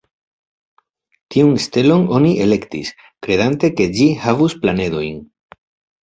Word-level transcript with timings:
Tiun 1.33 1.51
stelon 1.65 2.07
oni 2.19 2.31
elektis, 2.45 2.89
kredante 3.27 3.69
ke 3.81 3.87
ĝi 3.99 4.07
havus 4.23 4.57
planedojn. 4.63 5.21